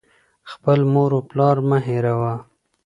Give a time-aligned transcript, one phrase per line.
[0.51, 2.33] •خپل مور و پلار مه هېروه.